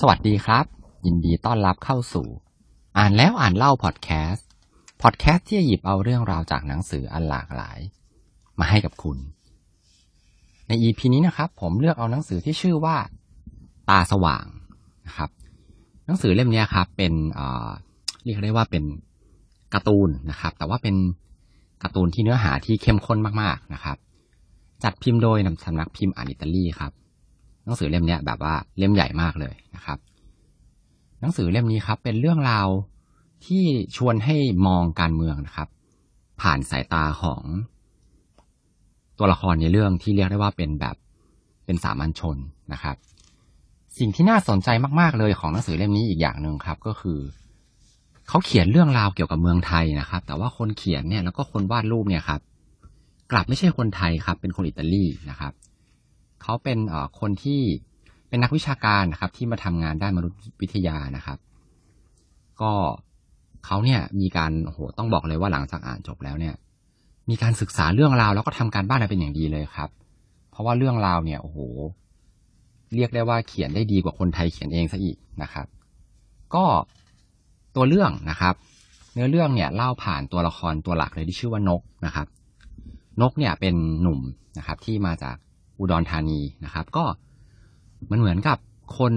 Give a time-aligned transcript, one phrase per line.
[0.00, 0.64] สวัสดีครับ
[1.06, 2.26] ยินดีต้อนรับเข้าสู่
[2.98, 4.48] อ่านแล้วอ่านเล่าพอดแคสต์
[5.02, 7.78] พอดแคสต์ที่จะหยิบเอาเรื่องราวจากหนังสืออันหลากหลาย
[8.58, 9.18] มาให้กับคุณ
[10.68, 12.96] ใน EP นี้นะครับ ผมเลือกเอาหนังสือที่ชื่อว่า
[13.90, 14.46] ตาสว่าง
[15.06, 15.30] นะครับ
[16.06, 17.12] หนังสือเล่มนี้ครับ เป็น
[18.24, 18.84] เรียกได้ว่าเป็น
[19.74, 20.96] การ์ตูนนะครับ แต่ว่าเป็น
[21.82, 23.96] การ์ตูนที่เนื้อหาที่เข้มข้นมากๆนะครับ
[24.82, 26.92] จัดพิมพ์โดยสำนักพิมพ์อ่านอิตาลีครับ
[27.64, 29.98] หนังสือเล่มนี้แบบว่าเล่มใหญ่มากเลยนะครับ
[31.20, 32.68] หนังสือเล่มนี้ครับ เป็นเรื่องราว
[33.46, 33.64] ที่
[33.96, 35.68] ชวนให้มองการเมืองนะครับ
[36.40, 37.42] ผ่านสายตาของ
[39.18, 40.96] ตัวละครในเรื่องที่เรียกได้ว่าเป็นแบบ
[41.64, 42.36] เป็นสามัญชน
[42.72, 42.96] นะครับ
[43.98, 44.68] สิ่งที่น่าสนใจ
[45.00, 47.18] มาก ๆ เลยของหนังสือเล่มนี้อีกอย่างหนึ่งครับ ก็คือ
[48.28, 52.40] เขาเขียนเรื่องราวเกี่ยวกับเมืองไทยนะครับ แต่ว่าคนเขียนเนี่ยแล้วก็คนวาดรูปเนี่ยครับ
[53.32, 55.52] กลับไม่ใช่คนไทยครับ เป็นคนอิตาลีนะครับ
[56.44, 56.78] เขาเป็น
[57.20, 57.60] คนที่
[58.28, 61.38] เป็นนักวิชาการนะครับ ที่มาทำงานด้านมนุษยวิทยานะครับ
[62.60, 62.72] ก็
[63.66, 66.54] เขาเนี่ยมีการโหต้องบอกเลยว่าหลังจากอ่านจบแล้วเนี่ย
[67.30, 69.90] มีการศึกษาเรื่องราวแล้วก็ทำการบ้านอะไรเป็นอย่างดีเลยครับ
[70.50, 71.58] เพราะว่าเรื่องราวเนี่ยโอ้โห
[72.94, 75.66] เรียกได้ว่าเขียนได้ดีกว่าคนไทยเขียนเองซะอีกนะครับ
[76.54, 76.64] ก็
[77.76, 78.54] ตัวเรื่องนะครับ
[79.12, 82.26] เนื้อเรื่องเนี่ยเล่าผ่านตัวละครตัวหลักเลยที่ชื่อว่านกนะครับ
[83.20, 84.20] นกเนี่ยเป็นหนุ่ม
[84.58, 85.36] นะครับ ที่มาจาก
[85.78, 87.04] อุดรธานีนะครับ ก็
[88.10, 88.58] มันเหมือนกับ
[88.98, 89.12] คน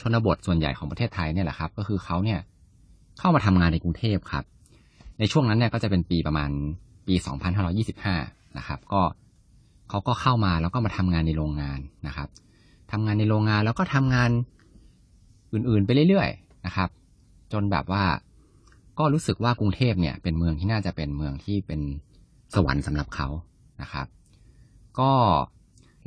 [0.00, 2.40] ชนบทส่วนใหญ่ของประเทศไทยเนี่ยแหละครับ ก็คือเขาเนี่ย
[3.18, 4.44] เข้ามาทำงานในกรุงเทพครับ
[5.18, 6.50] ในช่วงนั้นเนี่ยก็จะเป็นปีประมาณ
[7.06, 7.14] ปี
[7.86, 9.02] 2525 นะครับ ก็
[9.88, 12.28] เขาก็เข้ามาแล้วก็มาทำงานในโรงงานนะครับ
[12.92, 14.30] ทำงานในโรงงานแล้วก็ทำงาน
[15.52, 16.88] อื่นๆ ไปเรื่อยๆนะครับ
[17.52, 18.04] จนแบบว่า
[18.98, 21.80] ก็รู้สึกว่ากรุงเทพเนี่ย เป็นเมืองที่น่าจะเป็นเมืองที่เป็น
[22.54, 23.28] สวรรค์สำหรับเขา
[23.82, 24.06] นะครับ
[25.00, 25.12] ก็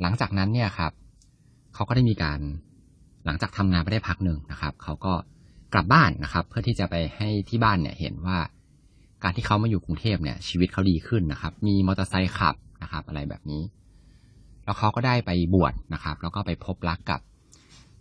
[0.02, 0.92] หลังจากนั้นเนี่ยครับ
[1.74, 2.40] เขาก็ได้มีการ
[3.24, 5.12] หลังจากทำงานไปได้พักหนึ่งนะครับเขาก็
[5.74, 8.38] กลับบ้านนะครับ เพื่อที่จะไปให้ที่บ้านเนี่ยเห็นว่า
[9.22, 13.62] การที่เขามาอยู่กรุงเทพเนี่ย ชีวิตเขาดีขึ้นนะครับ มีมอเตอร์ไซค์ขับนะครับ อะไรแบบนี้
[14.64, 17.20] แล้วเขาก็ได้ไปบวชนะครับ แล้วก็ไปพบรักกับ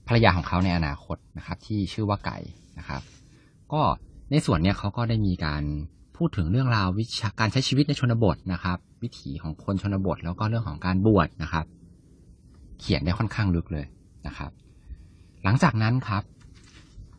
[0.08, 2.38] ภรรยาของเขาในอนาคตนะครับ ที่ชื่อว่าไก่
[2.80, 3.02] นะครับ
[3.74, 3.82] ก็
[4.32, 5.64] ในส่วนเนี้ยเขาก็ได้มีการ
[6.18, 11.66] พูดถึงเรื่องราววิชาการใช้ชีวิตในชนบทนะครับ วิถีของคนชนบท แล้วก็เรื่องของการบวชนะครับ
[12.80, 13.86] เขียนได้ค่อนข้างลึกเลย
[14.28, 14.52] นะครับ
[15.44, 16.24] หลังจากนั้นครับ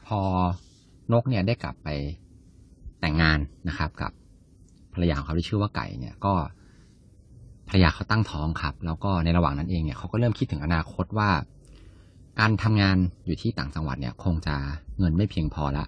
[0.07, 0.21] พอ
[1.13, 1.89] นกเนี่ยได้กลับไป
[3.01, 3.39] แต่งงาน
[3.69, 4.13] นะครับ กับ
[4.93, 6.35] ภรรยาของเขาที่ชื่อว่าไก่เนี่ยก็
[7.69, 11.31] ภรรยาเขาตั้งท้องครับ แล้วก็ในระหว่างนั้นเองเนี่ยเขาก็เริ่มคิดถึงอนาคตว่า
[12.41, 12.97] การทำงาน
[13.27, 14.57] อยู่ที่ต่างจังหวัดเนี่ย คงจะ
[14.99, 15.87] เงินไม่เพียงพอละ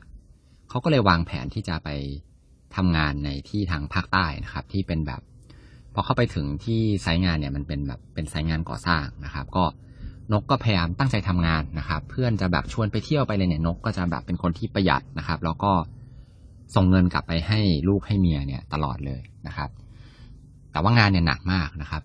[0.68, 1.88] เขาก็เลยวางแผนที่จะไป
[2.76, 5.20] ทำงานในที่ทางภาคใต้นะครับ ที่เป็นแบบ
[5.94, 9.64] พอเข้าไปถึงที่ไซต์งานเนี่ยมันเป็นแบบเป็นไซต์งานก่อสร้างนะครับ ก็
[10.32, 15.72] นกก็พยายามตั้งใจทำงานนะครับ เพื่อนจะแบบชวนไปเที่ยวไปเลยเนี่ยนกก็จะแบบเป็นคนที่ประหยัดนะครับ แล้วก็
[16.74, 19.70] ส่งเงินกลับไปให้ลูกให้เมียเนี่ยตลอดเลยนะครับ
[20.72, 22.02] แต่ว่างานเนี่ยหนักมากนะครับ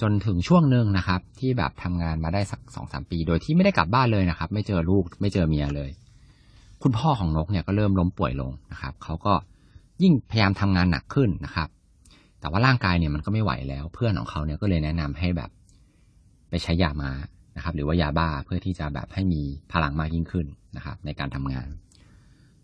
[0.00, 5.90] จนถึงช่วงหนึ่งนะครับ ที่แบบทำงานมาได้สักสองสามปี โดยที่ไม่ได้กลับบ้านเลยนะครับ ไม่เจอลูกไม่เจอเมียเลย
[6.82, 9.34] คุณพ่อของนกเนี่ยก็เริ่มล้มป่วยลงนะครับเขาก็
[10.02, 11.68] ยิ่งพยายามทำงานหนักขึ้นนะครับ
[12.44, 15.50] แต่ว่าร่างกายเนี่ยมันก็ไม่ไหวแล้ว เพื่อนของเขาเนี่ยก็เลยแนะนำให้แบบ
[16.50, 17.10] ไปใช้ยามา
[17.56, 20.46] นะครับ หรือว่ายาบ้าเพื่อที่จะแบบให้มีพลังมากยิ่งขึ้น
[20.76, 21.68] นะครับ ในการทำงาน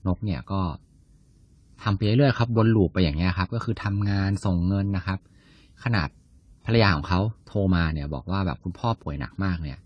[0.07, 0.61] นกเนี่ยก็
[1.83, 5.19] ทำไปเรื่อยๆครับวนลูปไปอย่างเงี้ยครับ ก็คือทำงานส่งเงินนะครับ
[5.85, 6.09] ขนาด
[6.67, 9.79] ภรรยาของเขาโทรมาเนี่ย บอกว่าแบบคุณพ่อป่วยหนักมากเนี่ย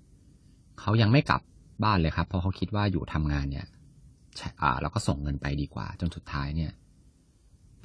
[0.81, 1.43] เขายังไม่กลับ
[1.85, 3.67] บ้านเลยครับ เพราะเขาคิดว่าอยู่ทำงานเนี่ย
[4.63, 6.73] อ่าแล้วก็ส่งเงินไปดีกว่า จนสุดท้ายเนี่ย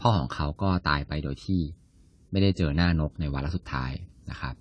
[0.01, 1.61] พ่อของเขาก็ตายไปโดยที่
[2.31, 3.91] ไม่ได้เจอหน้านกในวาระสุดท้าย
[4.31, 4.55] นะครับ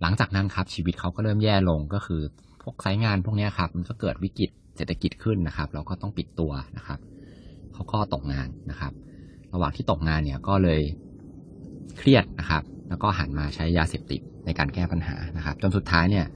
[0.00, 2.22] หลังจากนั้นครับชีวิตเขาก็เริ่มแย่ลงก็คือ
[2.62, 6.98] พวกสายงานพวกนี้ครับมันก็เกิดวิกฤตเศรษฐกิจขึ้นนะครับแล้วก็ต้องปิดตัวนะครับ
[7.74, 8.92] เขาก็ตกงานนะครับ
[9.52, 10.80] ระหว่างที่ตกงานเนี่ยก็เลย
[11.98, 16.26] เครียดนะครับ แล้วก็หันมาใช้ยาเสพติดในการแก้ปัญหานะครับ จนสุดท้ายเนี่ย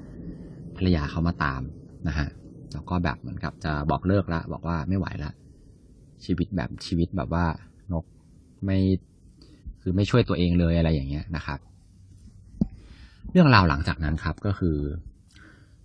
[0.76, 1.60] ภรรยาเขามาตาม
[2.08, 2.28] นะฮะ
[2.72, 5.32] แล้วก็แบบเหมือนกับจะบอกเลิกละบอกว่าไม่ไหวละ
[6.24, 7.44] ชีวิตแบบชีวิตแบบว่า
[7.92, 8.04] นก
[8.66, 8.78] ไม่
[9.82, 11.58] คือไม่ช่วยตัวเองเลยอะไรอย่างเงี้ยนะครับ
[13.32, 14.76] เรื่องราวหลังจากนั้นครับก็คือ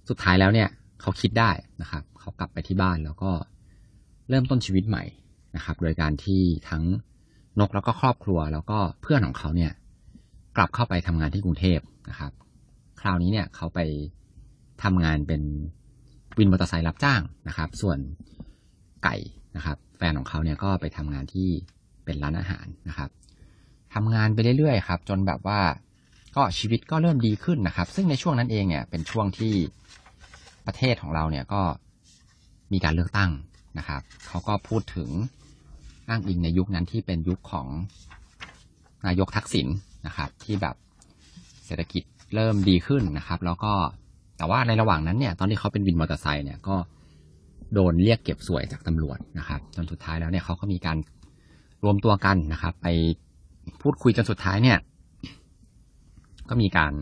[0.09, 0.69] สุดท้ายแล้วเนี่ย
[1.01, 1.51] เขาคิดได้
[1.81, 3.31] นะครับ เขากลับไปที่บ้านแล้วก็
[4.29, 5.03] เริ่มต้นชีวิตใหม่
[5.55, 6.83] นะครับ โดยการที่ทั้ง
[7.59, 9.71] นกแล้วก็ครอบครัวแล้วก็เพื่อนของเขาเนี่ย
[10.57, 11.79] กลับเข้าไปทำงานที่กรุงเทพ
[12.09, 12.31] นะครับ
[13.01, 13.79] คราวนี้เนี่ยเขาไป
[14.83, 15.41] ทำงานเป็น
[16.37, 17.99] วินมอเตอร์ไซค์รับจ้างนะครับ ส่วน
[19.03, 19.15] ไก่
[19.55, 21.47] นะครับ แฟนของเขาเนี่ยก็ไปทำงานที่
[22.05, 23.09] เป็นร้านอาหารนะครับ
[23.97, 25.59] ทำงานไปเรื่อยๆครับ จนแบบว่า
[26.35, 29.53] ก็ชีวิตก็เริ่มดีขึ้นนะครับ ซึ่งในช่วงนั้นเองเนี่ย เป็นช่วงที่
[30.65, 31.61] ประเทศของเราเนี่ยก็
[32.73, 33.31] มีการเลือกตั้ง
[33.77, 35.09] นะครับ เขาก็พูดถึง
[36.09, 37.67] อ้างอิงในยุคนั้นที่เป็นยุคของ
[39.05, 39.67] นายกทักษิณ
[40.07, 40.75] นะครับ ที่แบบ
[41.65, 42.03] เศรษฐกิจ
[42.35, 43.73] เริ่มดีขึ้นนะครับ แล้วก็
[44.37, 46.75] แต่ว่าในระหว่างนั้นเนี่ย ตอนที่เขาเป็นวินมอเตอร์ไซค์เนี่ยก็
[47.73, 50.97] โดนเรียกเก็บสวยจากตำรวจนะครับจนสุดท้ายแล้วเนี่ยเขาก็มีการ
[51.83, 52.87] รวมตัวกันนะครับ ไป
[53.81, 54.77] พูดคุยจนสุดท้ายเนี่ย
[56.49, 56.93] ก็มีการ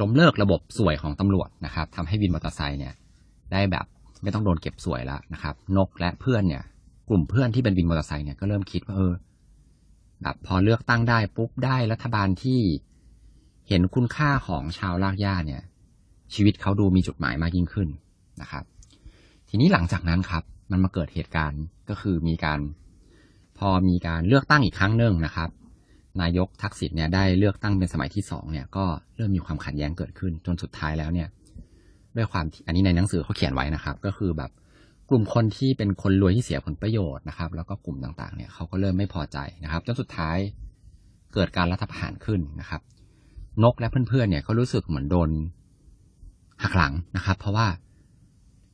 [0.00, 2.94] ล้มเลิกระบบสวยของตำรวจนะครับทำให้วินมอเตอร์ไซค์เนี่ย
[3.52, 3.86] ได้แบบ
[4.22, 6.62] ไม่ต้องโดนเก็บสวยแล้วนะครับ นกและเพื่อนเนี่ย
[7.08, 9.14] กลุ่มเพื่อนที่เป็นวินมอเตอร์ไซค์เนี่ยก็เริ่มคิดว่าเออ
[10.22, 12.60] แบบพอเลือกตั้งได้ปุ๊บได้รัฐบาลที่
[13.68, 15.62] เห็นคุณค่าของชาวลากย่าเนี่ย
[16.34, 17.88] ชีวิตเขาดูมีจุดหมายมากยิ่งขึ้น
[18.40, 18.64] นะครับ
[19.48, 22.60] ทีนี้หลังจากนั้นครับ มันมาเกิดเหตุการณ์ก็คือมีการ
[23.58, 25.50] พอมีการเลือกตั้งอีกครั้งหนึ่งนะครับ
[26.20, 28.84] นายกทักษิณเนี่ยได้เลือกตั้งเป็นสมัยที่สองเนี่ยก็
[29.16, 31.28] เริ่มมีความขัดแย้งเกิดขึ้นจนสุดท้ายแล้วเนี่ย
[32.16, 34.50] ด้วยความอันนี้ในหนังสือเขาเขียนไว้นะครับ ก็คือแบบ
[35.10, 40.36] กลุ่มคนที่เป็นคนรวยที่เสียผลประโยชน์นะครับ แล้วก็กลุ่มต่างๆเนี่ยเขาก็เริ่มไม่พอใจนะครับจนสุดท้าย
[41.34, 42.80] เกิดการรัฐประหารขึ้นนะครับ
[43.62, 45.30] นกและเพื่อนๆเนี่ยก็รู้สึกเหมือนโดน
[46.62, 47.66] หักหลังนะครับ เพราะว่า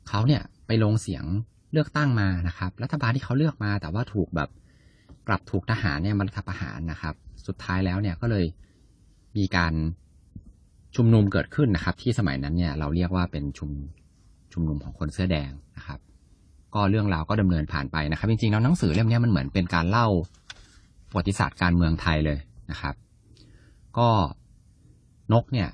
[0.09, 1.25] เขาเนี่ยไปลงเสียง
[1.73, 4.49] เลือกตั้งมานะครับ รัฐบาลที่เขาเลือกมาแต่ว่าถูกแบบ
[5.29, 7.15] กลับถูกทหารเนี่ยมันรัฐประหารนะครับ
[7.47, 8.45] สุดท้ายแล้วเนี่ยก็เลย
[9.37, 9.73] มีการ
[10.97, 13.71] ชุมนุมเกิดขึ้นนะครับ ที่สมัยนั้นเนี่ยเราเรียกว่าเป็นชุม
[14.53, 15.99] ชุมนุมของคนเสื้อแดงนะครับ
[16.75, 20.09] ก็เรื่องราวก็ดำเนินผ่านไปนะครับ จริงๆแล้วหนังสือเล่มนี้มันเหมือนเป็นการเล่า
[21.09, 22.39] ประวัติศาสตร์การเมืองไทยเลย
[22.71, 22.95] นะครับ
[23.99, 24.09] ก็
[25.33, 25.69] นกเนี่ย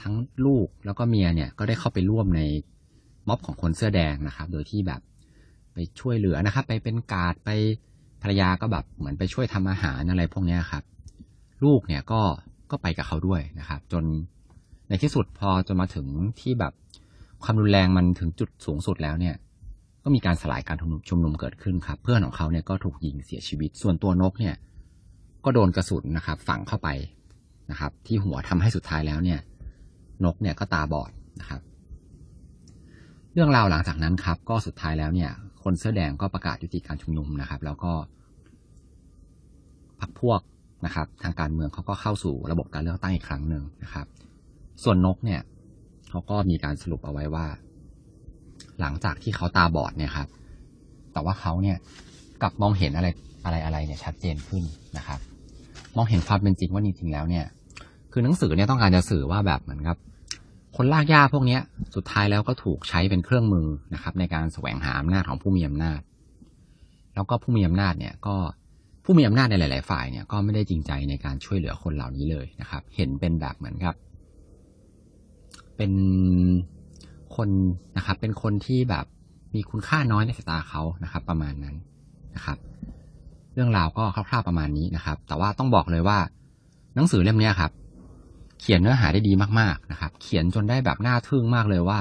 [0.00, 0.14] ทั้ง
[0.46, 2.40] ลูกแล้วก็เมียเนี่ยก็ได้เข้าไปร่วมใน
[3.28, 5.00] ม็อบของคนเสื้อแดงนะครับ โดยที่แบบ
[5.72, 7.50] ไปช่วยเหลือนะครับ ไปเป็นกาดไป
[8.22, 10.82] ภรรยาก็แบบเหมือนไปช่วยทำอาหารอะไรพวกนี้ครับ
[11.64, 12.20] ลูกเนี่ยก็
[12.70, 14.04] ก็ไปกับเขาด้วยนะครับ จน
[14.88, 16.06] ในที่สุดพอจนมาถึง
[16.40, 16.72] ที่แบบ
[17.44, 19.34] ความรุนแรงมันถึงจุดสูงสุดแล้วเนี่ย
[20.04, 20.76] ก็มีการสลายการ
[21.08, 24.54] ชุมนุมเกิดขึ้นครับ เพื่อนของเขาเนี่ยก็ถูกยิงเสียชีวิต ส่วนตัวนกเนี่ย
[25.44, 26.88] ก็โดนกระสุนนะครับ ฝังเข้าไป
[27.70, 29.40] นะครับ ที่หัวทำให้สุดท้ายแล้วเนี่ย
[30.24, 31.60] นกเนี่ยก็ตาบอดนะครับ
[33.34, 35.30] เรื่องราวหลังจากนั้นครับ ก็สุดท้ายแล้วเนี่ย
[35.62, 37.92] คนเสื้อแดงก็ประกาศยุติการชุมนุมนะครับ แล้วก็
[40.00, 40.40] พักพวก
[40.86, 44.06] นะครับ ทางการเมืองเขาก็เข้าสู่ระบบการเลือกตั้งอีกครั้งหนึ่งนะครับ
[44.82, 45.40] ส่วนนกเนี่ย
[46.10, 47.46] เขาก็มีการสรุปเอาไว้ว่า
[48.80, 50.28] หลังจากที่เขาตาบอดเนี่ยครับ
[51.12, 51.76] แต่ว่าเขาเนี่ย
[52.42, 53.08] กลับมองเห็นอะไร
[53.44, 54.62] อะไรอะไรเนี่ยชัดเจนขึ้น
[54.96, 55.20] นะครับ
[55.96, 57.44] มองเห็นความเป็นจริงว่าจริงๆแล้วเนี่ย
[58.12, 59.96] คือหนังสือเนี่ยต้องการจะสื่อว่าแบบเหมือนกับ
[60.76, 61.58] คนลากย่าพวกนี้
[61.96, 66.00] สุดท้ายแล้วก็ถูกใช้เป็นเครื่องมือนะครับ ในการแสวงหาอำนาจของผู้มีอำนาจ
[67.14, 68.36] แล้วก็ผู้มีอำนาจเนี่ยก็
[69.04, 73.94] ผู้มีอำนาจในหลาย ๆ ฝ่ายเนี่ยก็ไม่ได้จริงใจในการช่วยเหลือคนเหล่านี้เลยนะครับ เห็นเป็นแบบเหมือนกับ
[75.76, 75.92] เป็น
[77.36, 77.48] คน
[77.96, 79.04] นะครับ เป็นคนที่แบบ
[79.54, 81.76] มีคุณค่าน้อยในสายตาเขานะครับ ประมาณนั้น
[82.34, 82.58] นะครับ
[83.54, 86.18] เรื่องราวก็คร่าว ๆ ประมาณนี้นะครับ แต่ว่าต้องบอกเลยว่า
[86.94, 87.70] หนังสือเล่มนี้ครับ
[88.60, 92.00] เขียนเนื้อหาได้ดีมากๆนะครับ เขียนจนได้แบบน่าทึ่งมากเลยว่า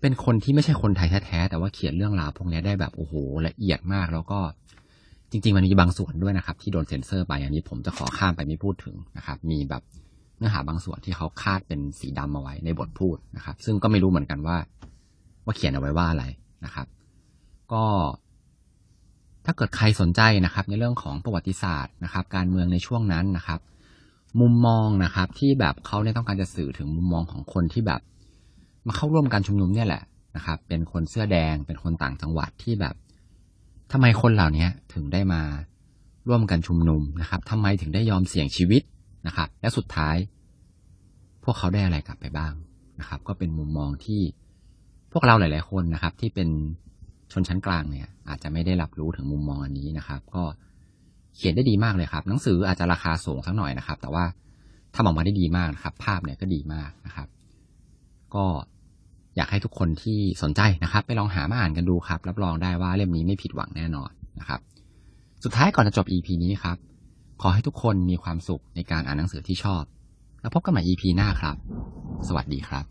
[0.00, 3.14] เป็นคนที่ไม่ใช่คนไทยแท้ๆแต่ว่าเขียนเรื่องราวพวกนี้ได้แบบโอ้โห
[3.46, 4.40] ละเอียดมากแล้วก็
[5.30, 9.82] จริง ๆ มันมีบางส่วนด้วยนะครับ ที่โดนเซ็นเซอร์ไปอันนี้ผมจะขอข้ามไปไม่พูดถึงนะครับ มีแบบ
[10.38, 14.56] เนื้อหาบางส่วนที่เขาคาดเป็นสีดำเอาไว้ในบทพูดนะครับ ซึ่งก็ไม่รู้เหมือนกันว่า
[15.44, 16.24] ว่าเขียนเอาไว้ว่าอะไร
[16.64, 16.86] นะครับ
[17.72, 17.84] ก็
[19.44, 23.60] ถ้าเกิดใครสนใจนะครับ ในเรื่องของประวัติศาสตร์นะครับ การเมืองในช่วงนั้นนะครับ
[24.40, 28.00] มุมมองนะครับ ที่แบบเขาเนี่ยต้องการจะสื่อถึงมุมมองของคนที่แบบ
[28.86, 30.02] มาเข้าร่วมการชุมนุมเนี่ยแหละ
[30.36, 32.94] นะครับ เป็นคนเสื้อแดงเป็นคนต่างจังหวัดที่แบบ
[33.92, 35.42] ทำไมคนเหล่านี้ถึงได้มา
[36.28, 38.82] ร่วมกันชุมนุมนะครับทำไมถึงได้ยอมเสี่ยงชีวิต
[39.26, 40.16] นะครับ และสุดท้าย
[41.44, 42.52] พวกเขาได้อะไรกลับไปบ้าง
[43.00, 44.22] นะครับ ก็เป็นมุมมองที่
[45.12, 46.48] พวกเราหลาย ๆ คนนะครับ ที่เป็น
[47.32, 50.44] ชนชั้นกลางเนี่ย อาจจะไม่ได้รับรู้ถึงมุมมองอันนี้นะครับ ก็
[51.36, 54.24] เขียนได้ดีมากเลยครับ หนังสืออาจจะราคาสูงสักหน่อยนะครับ แต่ว่า
[54.94, 57.28] ทำออกมาได้ดีมากนะครับ ภาพเนี่ยก็ดีมากนะครับ
[58.34, 58.44] ก็
[59.36, 64.10] อยากให้ทุกคนที่สนใจนะครับ ไปลองหามาอ่านกันดูครับ รับรองได้ว่าเล่มนี้ไม่ผิดหวังแน่นอน
[64.40, 64.60] นะครับ
[65.44, 66.76] สุดท้ายก่อนจะจบ EP นี้ครับ
[67.42, 69.84] ขอให้ทุกคนมีความสุขในการอ่านหนังสือที่ชอบ
[70.40, 71.56] แล้วพบกันใหม่ EP หน้าครับ
[72.28, 72.84] สวัสดีครับ